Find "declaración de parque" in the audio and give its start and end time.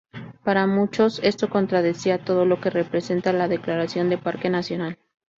3.47-4.49